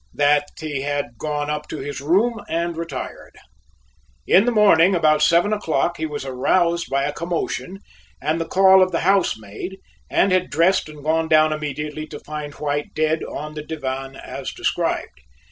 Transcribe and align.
That 0.15 0.47
he 0.59 0.81
had 0.81 1.19
gone 1.19 1.51
up 1.51 1.67
to 1.67 1.77
his 1.77 2.01
room 2.01 2.43
and 2.49 2.75
retired. 2.75 3.37
In 4.25 4.45
the 4.45 4.51
morning 4.51 4.95
about 4.95 5.21
seven 5.21 5.53
o'clock 5.53 5.97
he 5.97 6.07
was 6.07 6.25
aroused 6.25 6.89
by 6.89 7.03
a 7.03 7.13
commotion 7.13 7.77
and 8.19 8.41
the 8.41 8.47
call 8.47 8.81
of 8.81 8.91
the 8.91 9.01
housemaid 9.01 9.77
and 10.09 10.31
had 10.31 10.49
dressed 10.49 10.89
and 10.89 11.03
gone 11.03 11.27
down 11.27 11.53
immediately 11.53 12.07
to 12.07 12.19
find 12.21 12.55
White 12.55 12.95
dead 12.95 13.23
on 13.23 13.53
the 13.53 13.61
divan, 13.61 14.15
as 14.15 14.51
described. 14.51 15.21